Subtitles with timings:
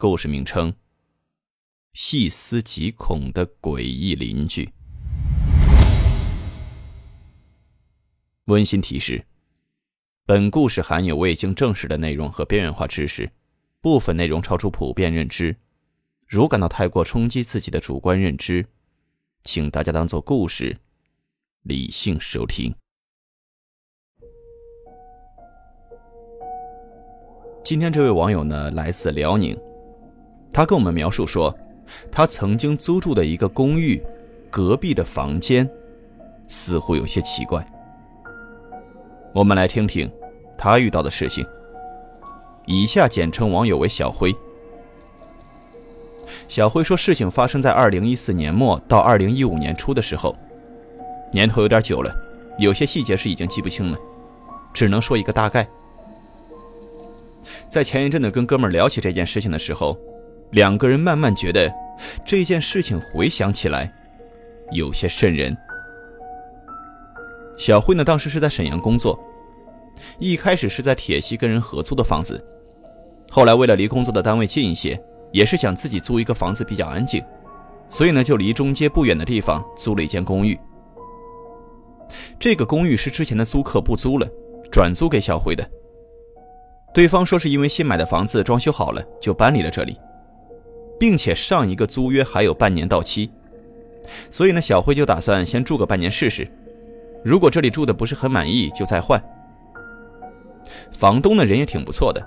[0.00, 0.72] 故事名称：
[1.92, 4.72] 细思极恐的诡异邻居。
[8.46, 9.26] 温馨提示：
[10.24, 13.30] 本故事含有未经证实的内容和边缘化知识，
[13.82, 15.54] 部分内容超出普遍认知。
[16.26, 18.64] 如感到太过冲击自己的主观认知，
[19.44, 20.78] 请大家当做故事，
[21.64, 22.74] 理性收听。
[27.62, 29.54] 今天这位网友呢，来自辽宁。
[30.52, 31.56] 他跟我们描述说，
[32.10, 34.02] 他曾经租住的一个公寓，
[34.50, 35.68] 隔壁的房间
[36.48, 37.64] 似乎有些奇怪。
[39.32, 40.10] 我们来听听
[40.58, 41.46] 他遇到的事情。
[42.66, 44.34] 以下简称网友为小辉。
[46.48, 50.36] 小辉说，事情发生在二零一四年末到二零一五年初的时候，
[51.32, 52.12] 年头有点久了，
[52.58, 53.98] 有些细节是已经记不清了，
[54.72, 55.68] 只能说一个大概。
[57.68, 59.96] 在前一阵子跟哥们聊起这件事情的时候。
[60.50, 61.72] 两个人慢慢觉得
[62.24, 63.92] 这件事情回想起来
[64.72, 65.56] 有些瘆人。
[67.56, 69.18] 小慧呢，当时是在沈阳工作，
[70.18, 72.42] 一开始是在铁西跟人合租的房子，
[73.30, 77.22] 后来为了离工作的单位近一些，也是想自己租一个房子比较安静，
[77.88, 80.58] 所以呢就离中街不远的地方租了一间公寓。
[82.38, 84.26] 这个公寓是之前的租客不租了，
[84.72, 85.68] 转租给小辉的。
[86.92, 89.96] 对方说是因为新买的房子装修好了，就搬离了这里。
[91.00, 93.30] 并且上一个租约还有半年到期，
[94.30, 96.46] 所以呢，小慧就打算先住个半年试试。
[97.24, 99.18] 如果这里住的不是很满意，就再换。
[100.92, 102.22] 房东的人也挺不错的，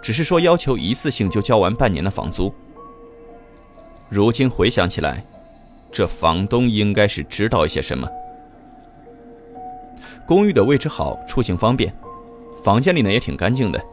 [0.00, 2.54] 只是说要求一次性就交完半年的房租。
[4.08, 5.24] 如今回想起来，
[5.90, 8.08] 这房东应该是知道一些什么。
[10.24, 11.92] 公寓的位置好，出行方便，
[12.62, 13.84] 房间里呢也挺干净的，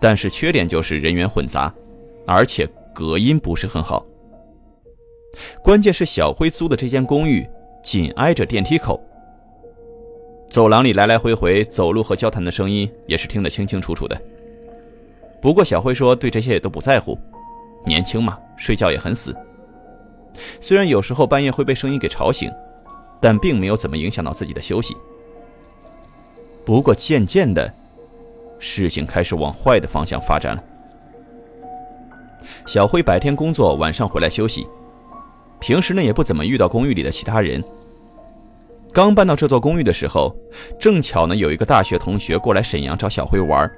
[0.00, 1.70] 但是缺点就是人员混杂，
[2.26, 2.66] 而且。
[2.92, 4.04] 隔音不是很好，
[5.62, 7.48] 关键是小辉租的这间公寓
[7.82, 9.00] 紧挨着电梯口，
[10.48, 14.20] 走廊里来来回回走路和交谈的声音也是听得清清楚楚的。
[15.40, 17.18] 不过小辉说对这些也都不在乎，
[17.86, 19.34] 年轻嘛，睡觉也很死。
[20.60, 22.50] 虽然有时候半夜会被声音给吵醒，
[23.20, 24.94] 但并没有怎么影响到自己的休息。
[26.64, 27.72] 不过渐渐的，
[28.58, 30.64] 事情开始往坏的方向发展了。
[32.66, 34.66] 小辉白天工作，晚上回来休息。
[35.58, 37.62] 平时呢也不怎么遇到公寓里的其他人。
[38.92, 40.34] 刚搬到这座公寓的时候，
[40.78, 43.70] 正巧呢有一个大学同学过来沈阳找小辉玩。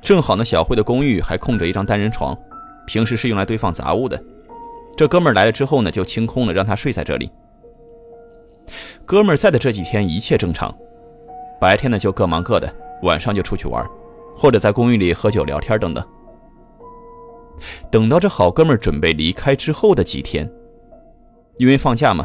[0.00, 2.36] 正好呢小辉的公寓还空着一张单人床，
[2.86, 4.20] 平时是用来堆放杂物的。
[4.96, 7.30] 这哥们儿来了之后呢就清空了，让他睡在这里。
[9.04, 10.74] 哥们儿在的这几天一切正常，
[11.60, 12.72] 白天呢就各忙各的，
[13.02, 13.86] 晚上就出去玩，
[14.36, 16.04] 或者在公寓里喝酒聊天等等。
[17.90, 20.50] 等到这好哥们准备离开之后的几天，
[21.58, 22.24] 因为放假嘛，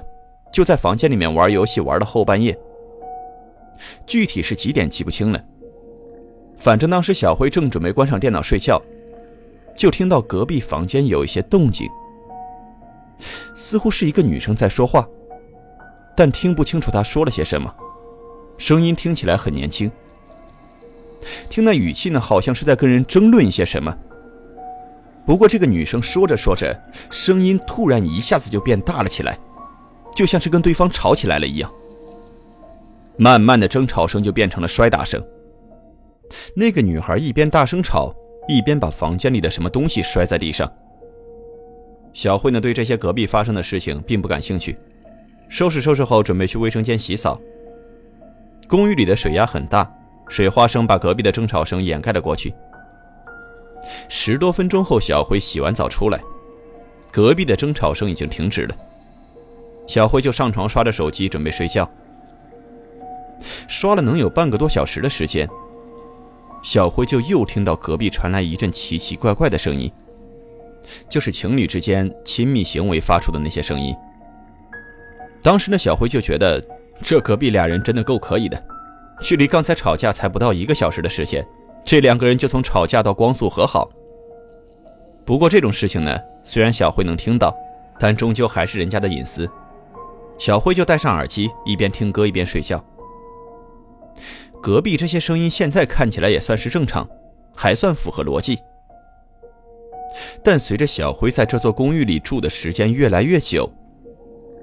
[0.51, 2.57] 就在房间里面玩游戏玩到后半夜。
[4.07, 5.43] 具体是几点记不清了，
[6.55, 8.81] 反正当时小辉正准备关上电脑睡觉，
[9.75, 11.89] 就听到隔壁房间有一些动静，
[13.53, 15.05] 似乎是一个女生在说话，
[16.15, 17.75] 但听不清楚她说了些什么，
[18.57, 19.91] 声音听起来很年轻，
[21.49, 23.93] 听那语气呢，好像是在跟人争论一些什么。
[25.25, 29.37] 不过，这个女生说着说着，声音突然一下子就变大了起来，
[30.15, 31.71] 就像是跟对方吵起来了一样。
[33.17, 35.23] 慢慢的，争吵声就变成了摔打声。
[36.55, 38.13] 那个女孩一边大声吵，
[38.47, 40.71] 一边把房间里的什么东西摔在地上。
[42.13, 44.77] 小慧呢，对这些隔壁发生的事情并不感兴趣，
[45.49, 47.39] 收拾收拾后准备去卫生间洗澡。
[48.67, 49.91] 公寓里的水压很大，
[50.27, 52.53] 水花声把隔壁的争吵声掩盖了过去。
[54.09, 56.19] 十多分钟后，小辉洗完澡出来，
[57.11, 58.75] 隔壁的争吵声已经停止了。
[59.87, 61.89] 小辉就上床刷着手机，准备睡觉。
[63.67, 65.47] 刷了能有半个多小时的时间，
[66.63, 69.91] 小辉就又听到隔壁传来一阵奇奇怪怪的声音，
[71.07, 73.95] 就是情侣之间亲密行为发出的那些声音。
[75.43, 76.63] 当时呢，小辉就觉得
[77.03, 78.63] 这隔壁俩人真的够可以的，
[79.21, 81.45] 距离刚才吵架才不到一个小时的时间。
[81.85, 83.87] 这两个人就从吵架到光速和好。
[85.23, 87.55] 不过这种事情呢，虽然小辉能听到，
[87.99, 89.49] 但终究还是人家的隐私。
[90.39, 92.83] 小辉就戴上耳机，一边听歌一边睡觉。
[94.61, 97.07] 隔壁这些声音现在看起来也算是正常，
[97.55, 98.57] 还算符合逻辑。
[100.43, 103.71] 但随着小辉在这座公寓里住的时间越来越久，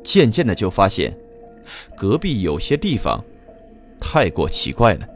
[0.02, 1.16] 渐渐的就发现，
[1.96, 3.22] 隔壁有些地方
[3.98, 5.08] 太过奇怪了。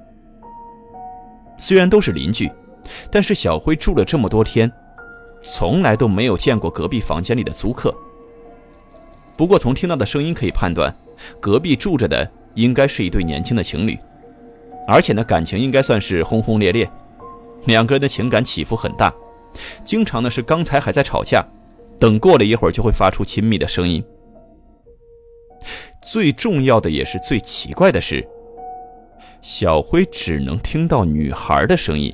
[1.56, 2.50] 虽然都是邻居，
[3.10, 4.70] 但是小辉住了这么多天，
[5.42, 7.94] 从来都没有见过隔壁房间里的租客。
[9.36, 10.94] 不过从听到的声音可以判断，
[11.40, 13.98] 隔壁住着的应该是一对年轻的情侣，
[14.86, 16.90] 而且呢感情应该算是轰轰烈烈，
[17.66, 19.12] 两个人的情感起伏很大，
[19.84, 21.44] 经常呢是刚才还在吵架，
[21.98, 24.02] 等过了一会儿就会发出亲密的声音。
[26.02, 28.26] 最重要的也是最奇怪的是，
[29.46, 32.12] 小辉只能听到女孩的声音，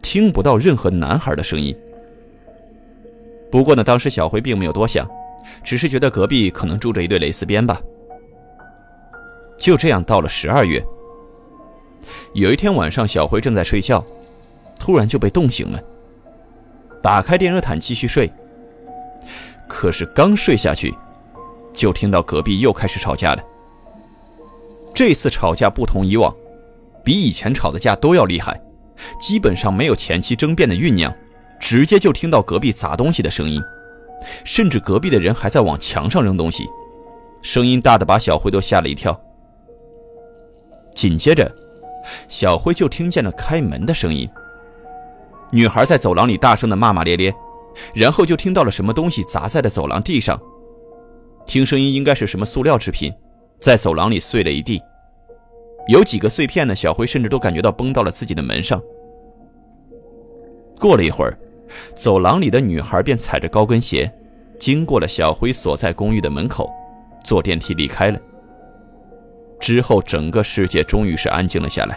[0.00, 1.76] 听不到任何男孩的声音。
[3.50, 5.04] 不过呢，当时小辉并没有多想。
[5.64, 7.80] 只是觉得隔壁可能住着一对蕾丝边吧。
[9.58, 10.80] 就这样到了十二月，
[12.34, 14.04] 有一天晚上，小辉正在睡觉，
[14.78, 15.82] 突然就被冻醒了。
[17.02, 18.30] 打开电热毯继续睡，
[19.66, 20.94] 可是刚睡下去，
[21.74, 23.42] 就听到隔壁又开始吵架了。
[24.94, 26.32] 这次吵架不同以往，
[27.04, 28.60] 比以前吵的架都要厉害，
[29.20, 31.14] 基本上没有前期争辩的酝酿，
[31.58, 33.62] 直接就听到隔壁砸东西的声音。
[34.44, 36.68] 甚至隔壁的人还在往墙上扔东西，
[37.42, 39.18] 声音大的把小辉都吓了一跳。
[40.94, 41.50] 紧接着，
[42.28, 44.28] 小辉就听见了开门的声音。
[45.50, 47.34] 女孩在走廊里大声的骂骂咧咧，
[47.94, 50.38] 然后就听到了什么东西砸在了走廊地上。
[51.46, 53.10] 听声音应该是什么塑料制品，
[53.58, 54.80] 在走廊里碎了一地。
[55.90, 58.80] 有几个碎片呢，小辉甚至都感觉到崩到了自己的门上。
[60.78, 61.36] 过了一会儿。
[61.94, 64.12] 走廊里的女孩便踩着高跟鞋，
[64.58, 66.68] 经过了小辉所在公寓的门口，
[67.22, 68.18] 坐电梯离开了。
[69.60, 71.96] 之后，整个世界终于是安静了下来。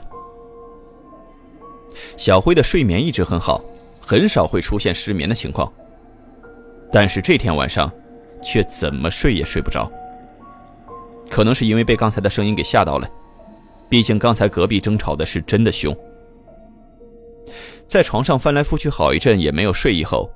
[2.15, 3.63] 小辉的睡眠一直很好，
[3.99, 5.73] 很少会出现失眠的情况。
[6.91, 7.91] 但是这天晚上，
[8.43, 9.91] 却怎么睡也睡不着。
[11.31, 13.09] 可能是因为被刚才的声音给吓到了，
[13.89, 15.95] 毕竟刚才隔壁争吵的是真的凶。
[17.85, 20.30] 在床上翻来覆去好一阵也没有睡意后，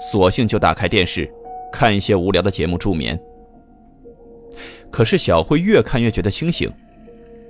[0.00, 1.30] 索性就打开电视，
[1.70, 3.20] 看一些无聊的节目助眠。
[4.90, 6.72] 可是小慧越看越觉得清醒，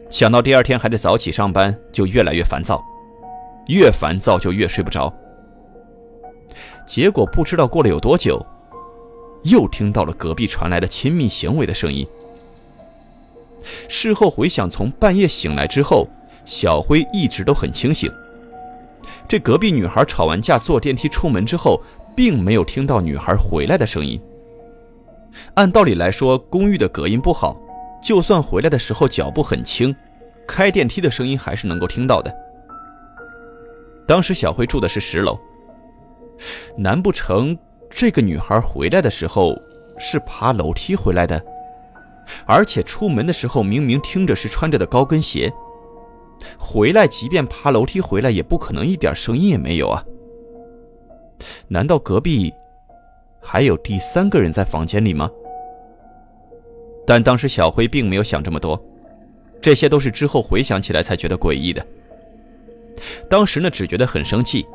[0.09, 2.83] 想到第二天还得早起上班，就越来越烦躁，
[3.69, 5.13] 越烦躁就越睡不着。
[6.87, 8.45] 结果不知道过了有多久，
[9.45, 12.07] 又听到了隔壁传来的亲密行为的声音。
[13.89, 16.09] 事后回想，从半夜醒来之后，
[16.45, 18.11] 小辉一直都很清醒。
[19.29, 21.81] 这隔壁女孩吵完架坐电梯出门之后，
[22.15, 24.21] 并没有听到女孩回来的声音。
[25.55, 27.61] 按道理来说，公寓的隔音不好，
[28.03, 29.95] 就算回来的时候脚步很轻，
[30.47, 32.35] 开电梯的声音还是能够听到的。
[34.07, 35.39] 当时小辉住的是十楼，
[36.77, 37.57] 难不成
[37.89, 39.57] 这个女孩回来的时候
[39.99, 41.43] 是爬楼梯回来的？
[42.47, 45.53] 而且出门的时候明明听着是穿着的高跟鞋。
[46.59, 50.05] 回来，即便爬楼梯回来，也不可能一点声音也没有啊！
[51.69, 52.53] 难道隔壁
[53.41, 55.31] 还有第三个人在房间里吗？
[57.07, 58.81] 但当时小辉并没有想这么多，
[59.61, 61.85] 这些都是之后回想起来才觉得诡异的。
[63.29, 64.67] 当时呢，只觉得很生气，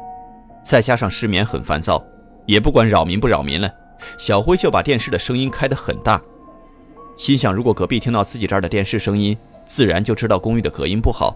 [0.64, 2.04] 再加上失眠很烦躁，
[2.46, 3.74] 也不管扰民不扰民了，
[4.18, 6.22] 小辉就把电视的声音开得很大，
[7.18, 11.36] 心想如果隔壁听到自己这儿的电视声音，自然就知道公寓的隔音不好。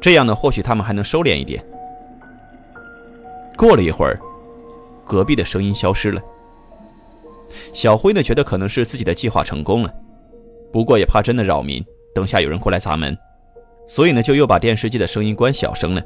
[0.00, 1.64] 这样呢，或许他们还能收敛一点。
[3.56, 4.18] 过了一会儿，
[5.06, 6.20] 隔壁的声音消失了。
[7.72, 9.94] 小辉呢，觉得可能是自己的计划成功了，
[10.72, 13.16] 不过也怕真的扰民，等下有人过来砸门，
[13.86, 16.02] 所以呢，就又把电视机的声音关小声了。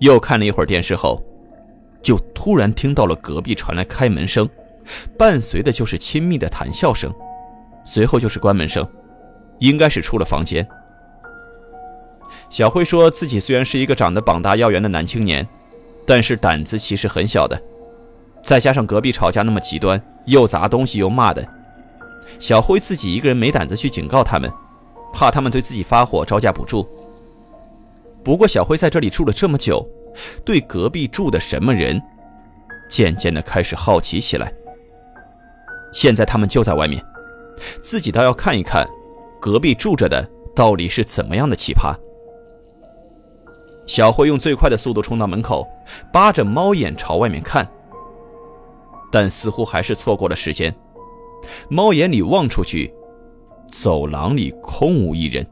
[0.00, 1.22] 又看了一会儿电视后，
[2.02, 4.48] 就突然听到了隔壁传来开门声，
[5.16, 7.12] 伴随的就是亲密的谈笑声，
[7.84, 8.86] 随后就是关门声，
[9.58, 10.66] 应该是出了房间。
[12.50, 15.46] 小辉说自己虽然是一个长得膀大腰圆的男青年，
[16.06, 17.60] 但是胆子其实很小的。
[18.42, 21.46] 再加上隔壁吵架那么极端，又砸东西又骂的，
[22.38, 24.50] 小辉自己一个人没胆子去警告他们，
[25.12, 26.88] 怕他们对自己发火招架不住。
[28.24, 29.86] 不过小辉在这里住了这么久，
[30.44, 32.00] 对隔壁住的什么人，
[32.88, 34.52] 渐渐的开始好奇起来。
[35.92, 37.02] 现在他们就在外面，
[37.82, 38.86] 自己倒要看一看，
[39.40, 41.94] 隔壁住着的到底是怎么样的奇葩。
[43.86, 45.66] 小慧用最快的速度冲到门口，
[46.12, 47.66] 扒着猫眼朝外面看，
[49.10, 50.74] 但似乎还是错过了时间。
[51.70, 52.92] 猫眼里望出去，
[53.72, 55.46] 走廊里空无一人。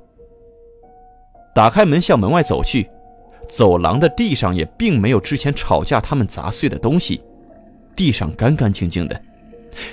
[1.54, 2.86] 打开门向门外走去，
[3.48, 7.22] 走廊的地上也并没有之前吵架他们砸碎的东西，
[7.94, 9.18] 地上干干净净的，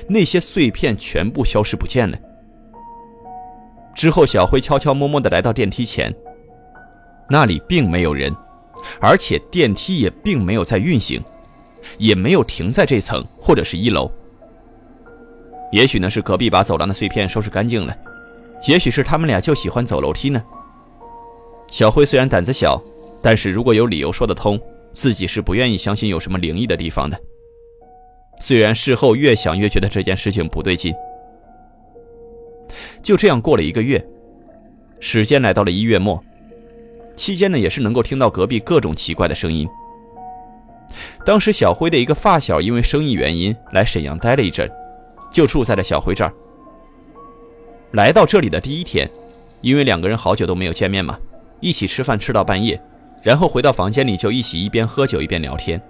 [0.08, 2.18] 那些碎片全部消失不见了。
[3.96, 6.13] 之后，小辉悄悄摸摸地来到电梯前，
[7.30, 8.36] 那里并没有人，
[9.00, 11.24] 而且电梯也并没有在运行，
[11.98, 14.12] 也没有停在这层或者是一楼。
[15.72, 17.96] 也许呢是隔壁把走廊的碎片收拾干净了，
[18.68, 20.44] 也许是他们俩就喜欢走楼梯呢。
[21.72, 22.82] 小辉虽然胆子小，
[23.22, 24.60] 但是如果有理由说得通，
[24.94, 27.20] 自己是不愿意相信有什么灵异的地方的。
[28.40, 30.94] 虽然事后越想越觉得这件事情不对劲。
[33.02, 34.04] 就这样过了一个月，
[35.00, 36.22] 时间来到了一月末，
[37.16, 39.68] 期间呢也是能够听到隔壁各种奇怪的声音。
[41.25, 44.70] 当时小辉的一个发小因为生意原因来沈阳待了一阵，
[45.32, 46.34] 就住在了小辉这儿。
[47.92, 49.10] 来到这里的第一天，
[49.62, 51.18] 因为两个人好久都没有见面嘛，
[51.60, 52.82] 一起吃饭吃到半夜，
[53.22, 55.82] 然后回到房间里就一起一边喝酒一边聊天。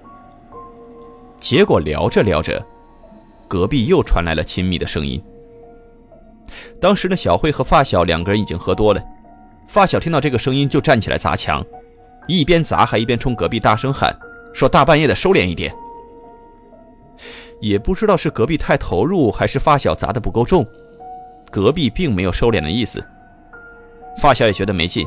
[1.44, 2.66] 结果聊着聊着，
[3.50, 5.22] 隔壁又传来了亲密的声音。
[6.80, 9.04] 当时呢，小慧和发小两个人已经喝多了，
[9.68, 11.62] 发小听到这个声音就站起来砸墙，
[12.30, 14.18] 一边砸还一边冲隔壁大声喊，
[14.54, 15.76] 说大半夜的收敛一点。
[17.60, 20.66] 也不知道是隔壁太投入，还是发小砸的不够重，
[21.52, 23.04] 隔壁并没有收敛的意思。
[24.18, 25.06] 发小也觉得没劲，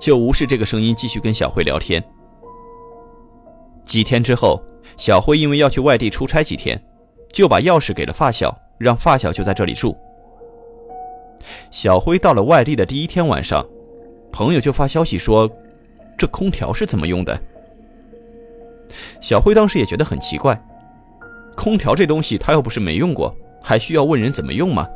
[0.00, 2.02] 就无视这个声音，继续跟小慧聊天。
[3.84, 4.62] 几天之后，
[4.96, 6.82] 小辉因为要去外地出差几天，
[7.32, 9.96] 就把钥匙给了发小，让发小就在这里住。
[11.70, 13.64] 小辉到了外地的第一天晚上，
[14.32, 15.50] 朋友就发消息说
[16.16, 17.38] ：“这空调是怎么用的？”
[19.20, 20.58] 小辉当时也觉得很奇怪，
[21.54, 24.86] 空调这东西他又不是没用过，还需要问人怎么用吗？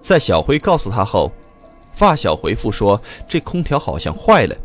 [0.00, 1.30] 在小辉告诉他后，
[1.92, 4.56] 发小回复说：“这空调好像坏了，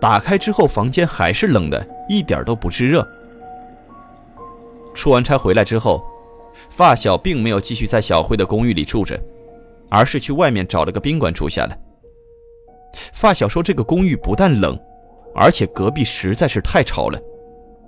[0.00, 3.06] 打开之后房间还是冷的，一点都不制热。”
[4.94, 6.02] 出完差回来之后。
[6.70, 9.18] 发小并没有继续在小辉的公寓里住着，
[9.88, 11.76] 而是去外面找了个宾馆住下了。
[13.12, 14.78] 发小说：“这个公寓不但冷，
[15.34, 17.18] 而且隔壁实在是太吵了，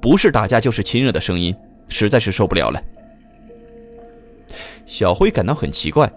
[0.01, 1.55] 不是打架就是亲热的声音，
[1.89, 2.83] 实在是受不了了。”
[4.87, 6.11] 小辉感到很奇怪，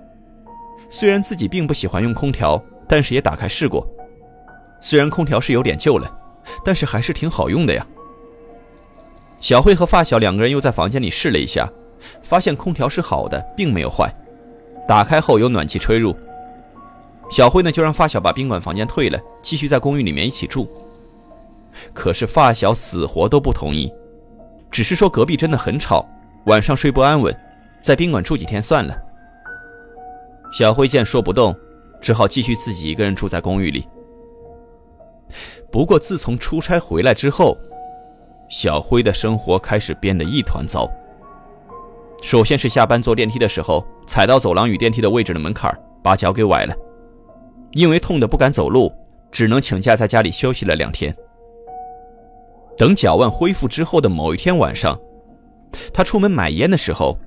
[0.89, 3.85] 虽然自己并不喜欢用空调，但是也打开试过。
[4.83, 6.13] 虽然空调是有点旧了，
[6.63, 7.87] 但是还是挺好用的呀。
[9.39, 11.67] 小慧和发小两个人又在房间里试了一下。
[12.21, 14.13] 发现空调是好的，并没有坏。
[14.85, 16.13] 打开后有暖气吹入。
[17.31, 20.69] 小慧呢就让发小把宾馆房间退了，继续在公寓里面一起住。
[21.93, 23.89] 可是发小死活都不同意，
[24.69, 26.05] 只是说隔壁真的很吵，
[26.47, 27.33] 晚上睡不安稳，
[27.81, 28.93] 在宾馆住几天算了。
[30.51, 31.55] 小慧见说不动，
[32.01, 33.87] 只好继续自己一个人住在公寓里。
[35.71, 37.57] 不过自从出差回来之后，
[38.49, 40.89] 小辉的生活开始变得一团糟。
[42.21, 46.75] 首先是下班坐电梯的时候，踩到走廊与电梯的位置的门槛，把脚给崴了。
[47.71, 48.93] 因为痛得不敢走路，
[49.31, 51.15] 只能请假在家里休息了两天。
[52.77, 54.99] 等脚腕恢复之后的某一天晚上，
[55.93, 57.17] 他出门买烟的时候，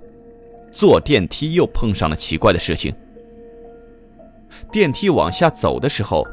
[0.71, 2.95] 坐电梯又碰上了奇怪的事情。
[4.73, 6.27] 电梯往下走的时候，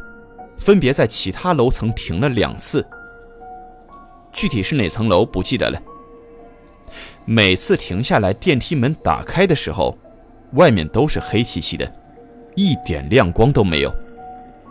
[0.58, 2.86] 分别在其他楼层停了两次，
[4.32, 5.82] 具体是哪层楼不记得了。
[7.26, 9.98] 每次停下来，电梯门打开的时候，
[10.54, 11.92] 外面都是黑漆漆的，
[12.56, 13.92] 一点亮光都没有，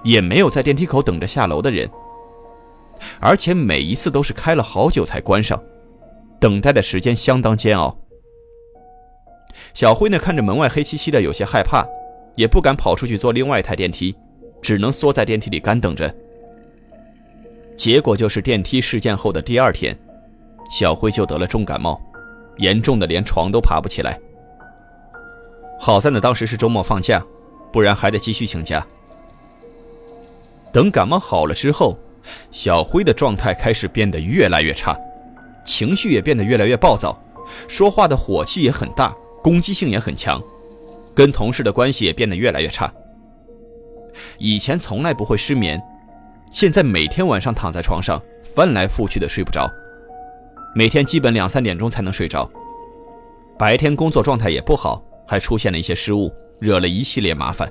[0.05, 1.89] 也没有在电梯口等着下楼的人。
[3.19, 5.61] 而且每一次都是开了好久才关上，
[6.39, 7.99] 等待的时间相当煎熬。
[9.75, 11.85] 小辉呢，看着门外黑漆漆的，有些害怕，
[12.37, 14.15] 也不敢跑出去坐另外一台电梯，
[14.63, 16.15] 只能缩在电梯里干等着。
[17.77, 19.99] 结果就是电梯事件后的第二天，
[20.71, 22.01] 小辉就得了重感冒。
[22.59, 24.21] 严重的连床都爬不起来。
[25.81, 27.25] 好在呢，当时是周末放假，
[27.73, 28.87] 不然还得继续请假。
[30.71, 31.99] 等感冒好了之后，
[32.51, 34.97] 小辉的状态开始变得越来越差，
[35.65, 37.19] 情绪也变得越来越暴躁，
[37.67, 40.41] 说话的火气也很大，攻击性也很强，
[41.15, 42.93] 跟同事的关系也变得越来越差。
[44.39, 45.83] 以前从来不会失眠，
[46.51, 48.21] 现在每天晚上躺在床上
[48.55, 49.71] 翻来覆去的睡不着。
[50.75, 52.51] 每天基本两三点钟才能睡着，
[53.59, 57.71] 白天工作状态也不好，还出现了一些失误，惹了一系列麻烦。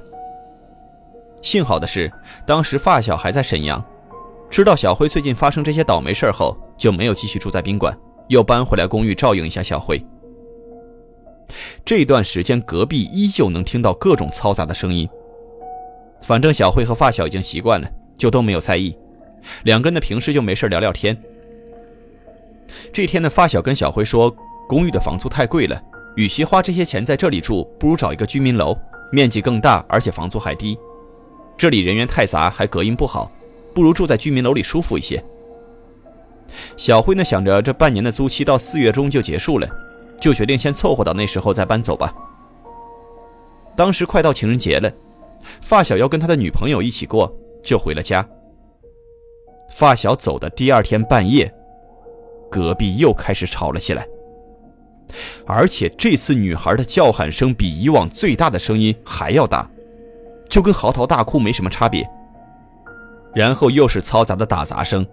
[1.41, 2.11] 幸好的是，
[2.45, 3.83] 当时发小还在沈阳，
[4.49, 9.99] 知道小辉最近发生这些倒霉事后，就没有继续住在宾馆，又搬回来公寓照应一下小辉。
[11.83, 15.09] 这段时间，隔壁依旧能听到各种嘈杂的声音。
[16.21, 18.97] 反正小慧和发小已经习惯了，就都没有在意。
[19.63, 21.19] 两个人的平时就没事聊聊天。
[22.93, 24.33] 这天呢，发小跟小辉说，
[24.67, 25.81] 公寓的房租太贵了，
[26.15, 28.77] 与其花这些钱在这里住，不如找一个居民楼，
[29.11, 30.77] 面积更大，而且房租还低。
[31.57, 33.31] 这里人员太杂，还隔音不好，
[33.73, 35.23] 不如住在居民楼里舒服一些。
[36.77, 39.67] 小辉呢，想着这半年的租期到四月中就结束了。
[40.19, 42.13] 就决定先凑合到那时候再搬走吧。
[43.75, 44.91] 当时快到情人节了，
[45.61, 47.33] 发小要跟他的女朋友一起过，
[47.63, 48.27] 就回了家。
[49.73, 51.51] 发小走的第二天半夜，
[52.49, 54.05] 隔壁又开始吵了起来，
[55.45, 59.69] 而且这次女孩的叫喊声比以往最大的声音还要大，
[60.49, 62.05] 就跟嚎啕大哭没什么差别。
[63.33, 65.07] 然后又是嘈杂的打砸声，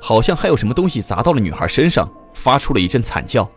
[0.00, 3.48] 好像还有什么东西砸到了女孩身上，发出了一阵惨叫。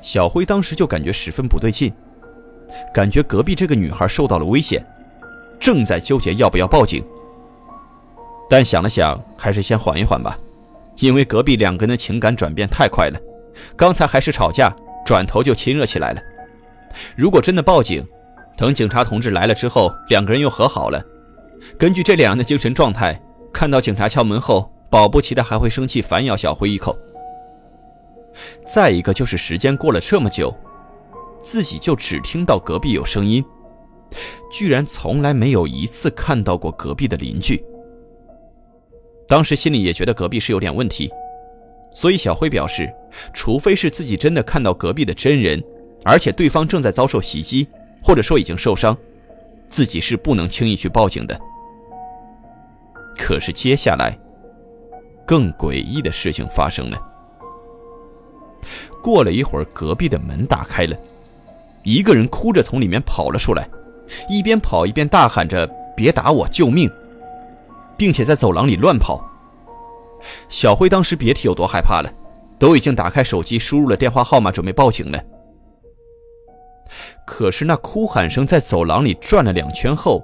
[0.00, 1.92] 小辉当时就感觉十分不对劲，
[2.92, 4.84] 感觉隔壁这个女孩受到了危险，
[5.60, 7.04] 正在纠结要不要报警。
[8.48, 10.36] 但想了想，还是先缓一缓吧，
[10.98, 13.20] 因为隔壁两个人的情感转变太快了，
[13.76, 16.20] 刚才还是吵架，转头就亲热起来了。
[17.16, 18.04] 如果真的报警，
[18.56, 21.00] 等警察同志来了之后，两个人又和好了，
[21.78, 23.20] 根据这两人的精神状态，
[23.52, 26.96] 看到警察敲门后，保不齐的还会生气反咬小辉一口。
[28.66, 30.52] 再一个就是时间过了这么久，
[31.42, 33.44] 自己就只听到隔壁有声音，
[34.50, 37.62] 居然从来没有一次看到过隔壁的邻居。
[39.26, 41.10] 当时心里也觉得隔壁是有点问题，
[41.92, 42.92] 所以小辉表示，
[43.32, 45.62] 除非是自己真的看到隔壁的真人，
[46.04, 47.66] 而且对方正在遭受袭击，
[48.02, 48.96] 或者说已经受伤，
[49.66, 51.40] 自己是不能轻易去报警的。
[53.16, 54.18] 可是接下来，
[55.26, 56.98] 更诡异的事情发生了。
[59.02, 60.96] 过了一会儿，隔壁的门打开了，
[61.82, 63.68] 一个人哭着从里面跑了出来，
[64.28, 65.66] 一边跑一边大喊着
[65.96, 66.90] “别打我，救命”，
[67.96, 69.24] 并且在走廊里乱跑。
[70.48, 72.12] 小辉当时别提有多害怕了，
[72.58, 75.22] 都已经打开手机输入了电话号码准备报警了。
[77.24, 80.22] 可是那哭喊声在走廊里转了两圈后，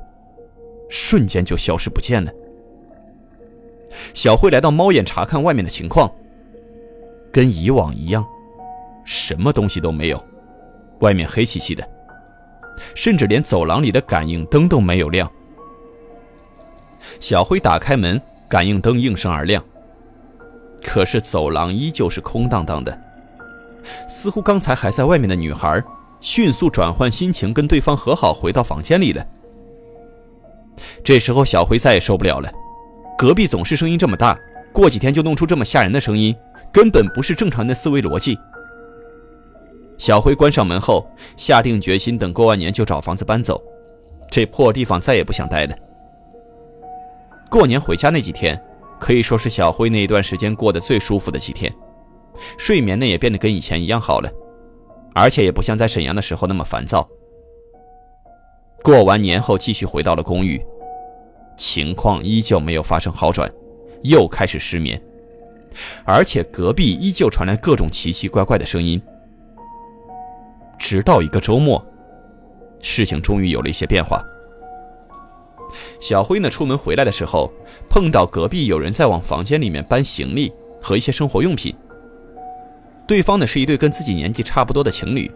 [0.90, 2.30] 瞬间就消失不见了。
[4.12, 6.12] 小辉来到猫眼查看外面的情况，
[7.32, 8.26] 跟以往一样。
[9.04, 10.22] 什么东西都没有，
[11.00, 11.86] 外面黑漆漆的，
[12.94, 15.30] 甚至连走廊里的感应灯都没有亮。
[17.20, 19.62] 小辉打开门，感应灯应声而亮。
[20.82, 22.96] 可是走廊依旧是空荡荡的，
[24.08, 25.82] 似乎刚才还在外面的女孩，
[26.20, 29.26] 迅速转换心情，跟对方和好，回到房间里了。
[31.02, 32.50] 这时候小辉再也受不了了，
[33.18, 34.38] 隔壁总是声音这么大，
[34.72, 36.34] 过几天就弄出这么吓人的声音，
[36.72, 38.38] 根本不是正常的思维逻辑。
[39.98, 43.62] 小辉关上门后，下定决心，等过完年就找房子搬走。
[44.30, 45.74] 这破地方再也不想待了。
[47.48, 48.60] 过年回家那几天，
[49.00, 51.72] 可以说是小辉那一段时间过得最舒服的几天，
[52.58, 54.30] 睡眠呢也变得跟以前一样好了，
[55.14, 57.08] 而且也不像在沈阳的时候那么烦躁。
[58.82, 60.60] 过完年后，继续回到了公寓，
[61.56, 63.50] 情况依旧没有发生好转，
[64.02, 65.00] 又开始失眠，
[66.04, 69.00] 而且隔壁依旧传来各种奇奇怪怪的声音。
[70.78, 71.84] 直到一个周末，
[72.80, 74.22] 事情终于有了一些变化。
[76.00, 77.52] 小辉呢，出门回来的时候，
[77.88, 81.74] 碰到隔壁有人在往房间里面搬行李和一些生活用品。
[83.06, 85.30] 对方呢是一对跟自己年纪差不多的情侣，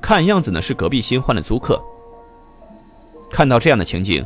[0.00, 1.80] 看样子呢是隔壁新换的租客。
[3.30, 4.24] 看到这样的情景，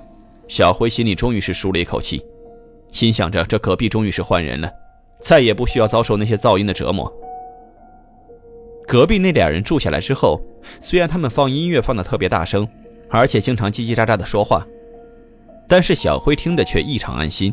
[0.49, 2.25] 小辉心里终于是舒了一口气，
[2.91, 4.71] 心想着这隔壁终于是换人了，
[5.21, 7.13] 再也不需要遭受那些噪音的折磨。
[8.87, 10.41] 隔壁那俩人住下来之后，
[10.81, 12.67] 虽然他们放音乐放的特别大声，
[13.11, 14.65] 而且经常叽叽喳喳的说话，
[15.67, 17.53] 但是小辉听的却异常安心。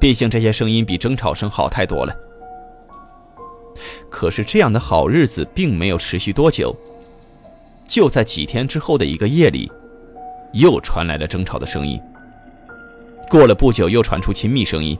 [0.00, 2.16] 毕竟这些声音比争吵声好太多了。
[4.08, 6.74] 可是这样的好日子并没有持续多久，
[7.86, 9.70] 就在几天之后的一个夜里，
[10.52, 12.00] 又传来了争吵的声音。
[13.28, 14.96] 过了不久，又传出亲密声音，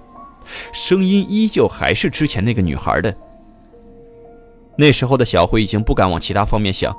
[0.73, 3.15] 声音依旧还是之前那个女孩的。
[4.77, 6.95] 那时候的小辉已经不敢往其他方面想，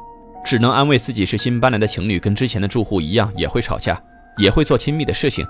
[0.46, 4.02] 只能安慰自己是新搬来的情侣，跟之前的住户一样也会吵架，
[4.38, 5.46] 也会做亲密的事情，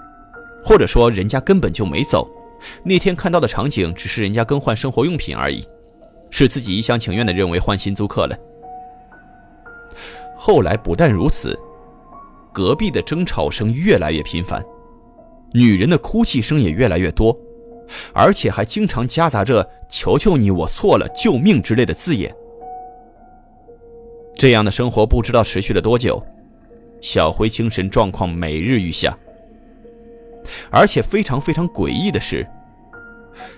[0.64, 2.28] 或者说人家根本就没走，
[2.84, 5.64] 那天看到的场景只是人家更换生活用品而已，
[6.32, 8.38] 是自己一厢情愿的认为换新租客了。
[10.38, 11.58] 后来不但如此，
[12.52, 14.64] 隔壁的争吵声越来越频繁，
[15.54, 17.38] 女人的哭泣声也越来越多，
[18.14, 22.34] 而且还经常夹杂着“求求你，我错了，救命”之类的字眼。
[24.36, 26.22] 这样的生活不知道持续了多久，
[27.02, 29.18] 小辉精神状况每日愈下。
[30.70, 32.46] 而且非常非常诡异的是，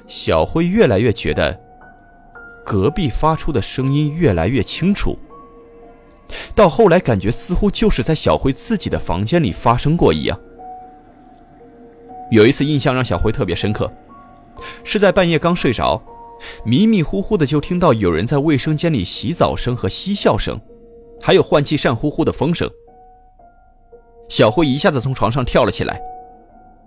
[0.07, 1.59] 小辉越来越觉得
[2.65, 5.17] 隔壁发出的声音越来越清楚，
[6.55, 10.39] 到后来感觉似乎就是在小辉自己的房间里发生过一样。
[12.29, 13.91] 有一次印象让小辉特别深刻，
[14.83, 16.01] 是在半夜刚睡着，
[16.63, 20.59] 迷迷糊糊的就听到有人在卫生间里洗澡声和嬉笑声，
[21.21, 22.69] 还有换气扇呼呼的风声。
[24.29, 26.01] 小辉一下子从床上跳了起来，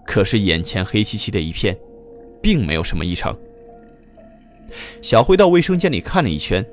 [0.07, 1.77] 可是眼前黑漆漆的一片，
[2.43, 3.37] 并没有什么异常。
[5.03, 6.65] 小辉到卫生间里看了一圈，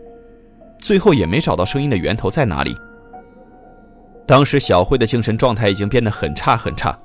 [0.79, 2.75] 最后也没找到声音的源头在哪里。
[4.27, 6.97] 当时小辉的精神状态已经变得很差很差。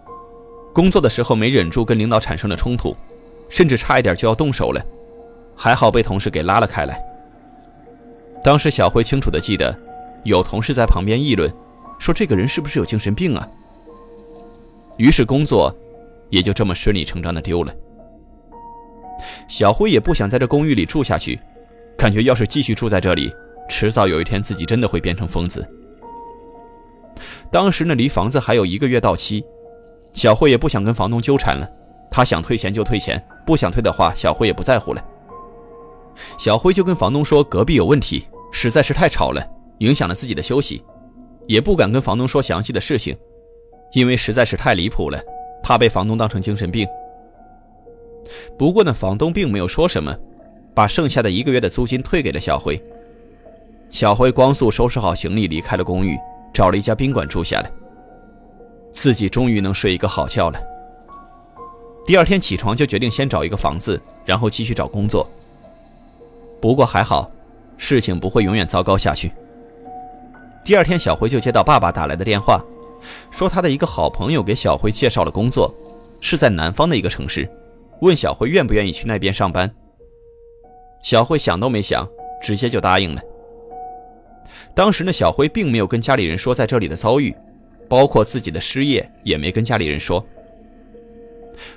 [0.74, 2.96] 工作的时候没忍住跟领导产生了冲突，
[3.52, 4.82] 甚至差一点就要动手了，
[5.54, 6.98] 还好被同事给拉了开来。
[8.42, 9.78] 当时小辉清楚的记得，
[10.24, 11.52] 有同事在旁边议论，
[11.98, 13.46] 说这个人是不是有精神病啊？
[14.96, 15.74] 于是工作
[16.30, 17.74] 也就这么顺理成章的丢了。
[19.48, 21.38] 小辉也不想在这公寓里住下去，
[21.94, 23.30] 感觉要是继续住在这里，
[23.68, 25.68] 迟早有一天自己真的会变成疯子。
[27.50, 29.44] 当时呢，离房子还有一个月到期。
[30.14, 31.68] 小慧也不想跟房东纠缠了，
[32.12, 35.02] 他想退钱就退钱，不想退的话，小辉也不在乎了。
[36.38, 39.42] 小辉就跟房东说隔壁有问题，实在是太吵了，
[39.78, 40.84] 影响了自己的休息，
[41.46, 43.16] 也不敢跟房东说详细的事情，
[43.94, 45.18] 因为实在是太离谱了，
[45.62, 46.86] 怕被房东当成精神病。
[48.58, 50.14] 不过呢，房东并没有说什么，
[50.74, 52.78] 把剩下的一个月的租金退给了小辉。
[53.88, 56.18] 小辉光速收拾好行李离开了公寓，
[56.52, 57.72] 找了一家宾馆住下来。
[58.92, 60.60] 自己终于能睡一个好觉了。
[62.04, 65.28] 第二天起床就决定先找一个房子，然后继续找工作。
[66.60, 67.30] 不过还好，
[67.76, 69.30] 事情不会永远糟糕下去。
[70.64, 72.60] 第二天，小辉就接到爸爸打来的电话，
[73.30, 75.72] 说他的一个好朋友给小辉介绍了工作，
[76.20, 77.48] 是在南方的一个城市，
[78.00, 79.72] 问小辉愿不愿意去那边上班。
[81.02, 82.08] 小辉想都没想，
[82.40, 83.20] 直接就答应了。
[84.74, 87.34] 当时呢，小辉并没有跟家里人说在这里的遭遇。
[87.88, 90.24] 包括自己的失业也没跟家里人说，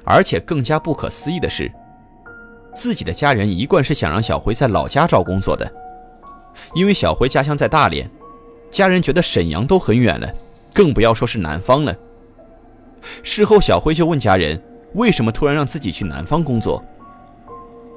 [0.04, 1.72] 而且更加不可思议的是，
[2.74, 5.72] 自己的家人一贯是想让小辉在老家找工作的，
[6.74, 8.10] 因为小辉家乡在大连，
[8.72, 10.34] 家人觉得沈阳都很远了，
[10.74, 11.96] 更不要说是南方了。
[13.24, 14.62] 事后小辉就问家人，
[14.94, 16.84] 为什么突然让自己去南方工作？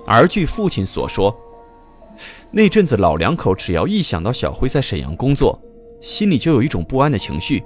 [0.07, 1.37] 而据父亲所说，
[2.51, 5.61] 那阵子老两口只要一想到小辉在沈阳工作，
[6.01, 7.62] 心里就有一种不安的情绪。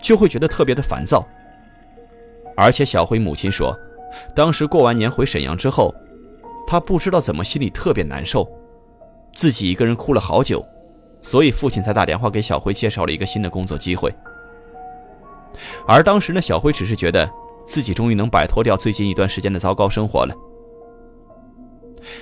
[0.00, 1.24] 就会觉得特别的烦躁，
[2.56, 3.76] 而且小辉母亲说，
[4.34, 5.94] 当时过完年回沈阳之后，
[6.66, 8.46] 他不知道怎么心里特别难受，
[9.34, 10.64] 自己一个人哭了好久，
[11.20, 14.12] 所以父亲才打电话给小辉介绍了一个新的工作机会。
[15.86, 17.28] 而当时呢，小辉只是觉得
[17.66, 20.34] 自己终于能摆脱掉最近一段时间的糟糕生活了。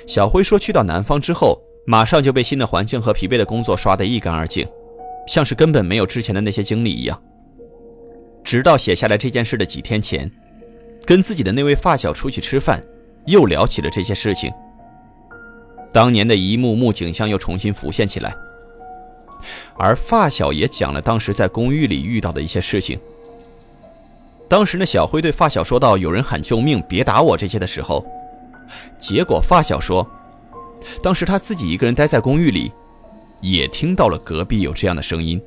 [0.06, 4.68] 小辉说，去到南方之后，马上就被新的环境和疲惫的工作刷得一干二净，
[5.26, 7.22] 像是根本没有之前的那些经历一样。
[8.42, 10.30] 直到写下来这件事的几天前，
[11.04, 12.82] 跟自己的那位发小出去吃饭，
[13.26, 14.50] 又聊起了这些事情。
[15.92, 18.34] 当年的一幕幕景象又重新浮现起来，
[19.76, 22.98] 而发小也讲了当时在公寓里遇到的一些事情。
[24.48, 28.04] 当时呢，小辉对发小说到有人喊救命，别打我这些的时候，
[28.98, 30.08] 结果发小说，
[31.02, 32.72] 当时他自己一个人待在公寓里，
[33.40, 35.40] 也听到了隔壁有这样的声音。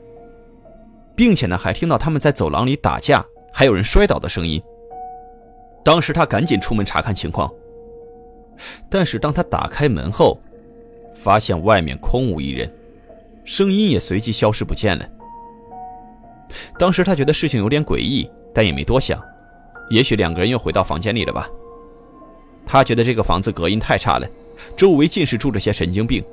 [1.15, 4.61] 并且呢，还听到他们在走廊里打架，还有人摔倒的声音。
[5.83, 7.51] 当时他赶紧出门查看情况，
[8.89, 10.39] 但是当他打开门后，
[11.13, 12.71] 发现外面空无一人，
[13.43, 15.05] 声音也随即消失不见了。
[16.79, 19.21] 当时他觉得事情有点诡异，但也没多想，
[19.89, 21.49] 也许两个人又回到房间里了吧。
[22.65, 24.27] 他觉得这个房子隔音太差了，
[24.77, 26.23] 周围尽是住着些神经病，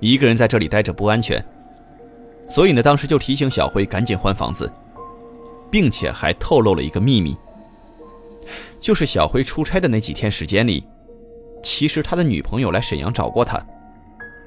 [0.00, 1.44] 一个人在这里待着不安全。
[2.52, 4.70] 所以呢，当时就提醒小辉赶紧换房子，
[5.70, 7.34] 并且还透露了一个秘密，
[8.78, 10.86] 就是小辉出差的那几天时间里，
[11.62, 13.58] 其实他的女朋友来沈阳找过他，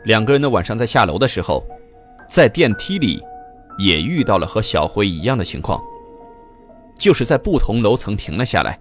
[0.03, 1.65] 两个人呢晚上在下楼的时候，
[2.29, 3.19] 在电梯里
[3.79, 5.81] 也遇到了和小辉一样的情况，
[6.99, 8.79] 就是在不同楼层停了下来，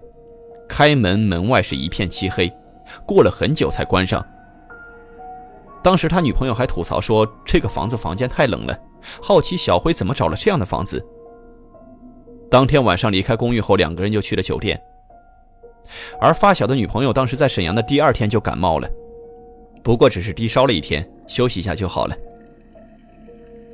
[0.69, 2.53] 开门门外是一片漆黑，
[3.07, 4.23] 过了很久才关上。
[5.81, 8.79] 当时他女朋友还吐槽说这个房子房间太冷了。
[9.21, 11.05] 好奇小辉怎么找了这样的房子。
[12.49, 14.79] 当天晚上离开公寓后，两个人就去了酒店。
[16.19, 18.89] 而发小的女朋友当时在沈阳的第二天就感冒了，
[19.83, 22.15] 不过只是低烧了一天，休息一下就好了。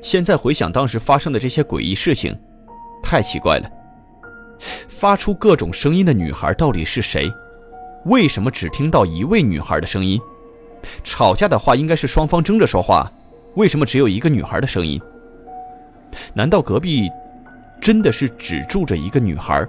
[0.01, 2.37] 现在回想当时发生的这些诡异事情，
[3.03, 3.69] 太奇怪了。
[4.87, 7.31] 发出各种声音的女孩到底是谁？
[8.05, 10.19] 为什么只听到一位女孩的声音？
[11.03, 13.11] 吵架的话应该是双方争着说话，
[13.55, 14.99] 为什么只有一个女孩的声音？
[16.33, 17.09] 难道隔壁
[17.81, 19.65] 真的是只住着一个女孩？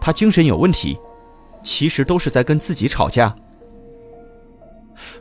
[0.00, 0.98] 她精神有问题？
[1.62, 3.34] 其实都是在跟自己吵架。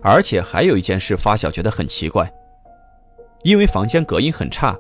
[0.01, 2.31] 而且还有一件事，发小觉得很奇怪，
[3.43, 4.77] 因为房间隔音很差，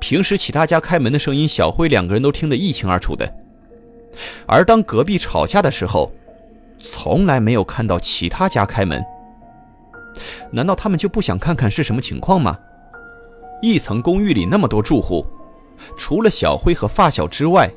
[0.00, 3.32] 平时其他家开门的声音，小辉两个人都听得一清二楚的。
[4.46, 6.10] 而当隔壁吵架的时候，
[6.78, 9.04] 从来没有看到其他家开门。
[10.50, 12.58] 难道他们就不想看看是什么情况吗？
[13.60, 15.26] 一层公寓里那么多住户，
[15.96, 17.70] 除了小辉和发小之外，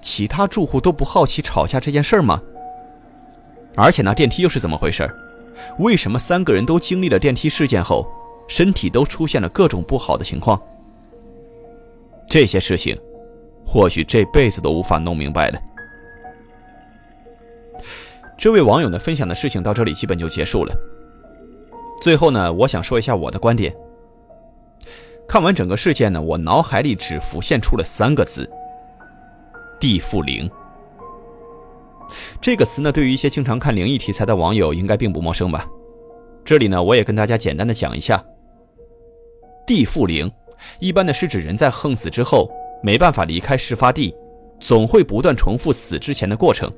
[0.00, 2.40] 其他住户都不好奇吵架这件事吗？
[3.74, 5.08] 而且那电梯又是怎么回事？
[5.78, 8.06] 为什么三个人都经历了电梯事件后，
[8.48, 10.60] 身体都出现了各种不好的情况？
[12.28, 12.98] 这些事情，
[13.64, 15.58] 或许这辈子都无法弄明白了。
[18.38, 20.74] 这位网友呢分享的事情到这里基本就结束了。
[22.00, 23.74] 最后呢，我想说一下我的观点。
[25.28, 28.48] 看完整个事件呢，我脑海里只浮现出了三个字：
[29.80, 30.48] 地缚灵。
[32.40, 35.66] 这个词呢，对于一些经常看灵异题材的网友应该并不陌生吧？
[36.44, 38.24] 这里呢，我也跟大家简单的讲一下。
[39.66, 40.30] 地缚灵，
[40.78, 42.48] 一般呢是指人在横死之后
[42.80, 44.14] 没办法离开事发地，
[44.60, 46.72] 总会不断重复死之前的过程。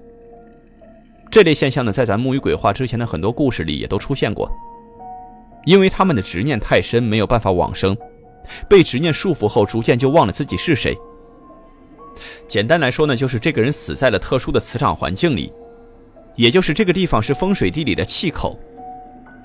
[1.30, 4.50] 这类现象呢，在咱木鱼鬼话之前的很多故事里也都出现过。
[5.66, 7.94] 因为他们的执念太深，没有办法往生，
[8.68, 10.96] 被执念束缚后，逐渐就忘了自己是谁。
[12.46, 15.52] 简单来说呢，就是这个人死在了特殊的磁场环境里，
[16.34, 18.58] 也就是这个地方是风水地里的气口，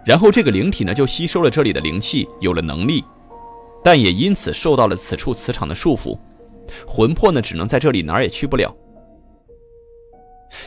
[0.05, 3.03] 然后这个灵体呢就吸收了这里的灵气，有了能力，
[3.83, 6.17] 但也因此受到了此处磁场的束缚，
[6.87, 8.75] 魂魄呢只能在这里哪儿也去不了。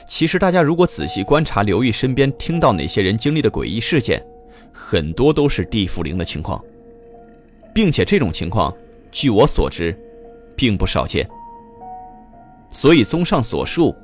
[0.07, 4.25] 其实大家如果仔细观察、留意身边听到哪些人经历的诡异事件。
[4.79, 6.63] 很多都是地缚灵的情况，
[7.77, 8.75] 并且这种情况，
[9.13, 9.95] 据我所知，
[10.57, 11.29] 并不少见。
[12.71, 13.95] 所以，综上所述，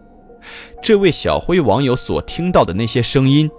[0.83, 3.51] 这位小辉网友所听到的那些声音，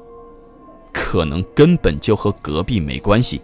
[0.94, 3.42] 可能根本就和隔壁没关系。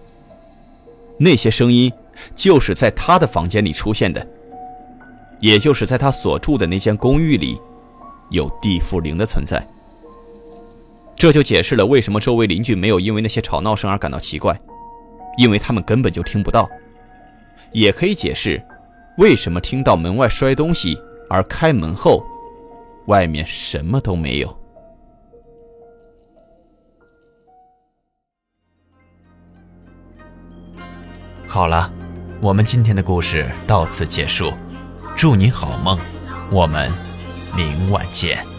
[1.18, 1.92] 那些声音
[2.36, 4.24] 就是在他的房间里出现的，
[5.40, 7.60] 也就是在他所住的那间公寓里，
[8.30, 9.68] 有地缚灵的存在。
[11.16, 14.56] 这就解释了为什么周围邻居没有因为那些吵闹声而感到奇怪，
[15.38, 16.70] 因为他们根本就听不到。
[17.72, 18.62] 也可以解释，
[19.18, 22.24] 为什么听到门外摔东西而开门后，
[23.06, 24.60] 外面什么都没有。
[31.48, 31.92] 好了，
[32.42, 34.52] 我们今天的故事到此结束，
[35.16, 36.00] 祝你好梦，
[36.52, 36.90] 我们
[37.56, 38.59] 明晚见。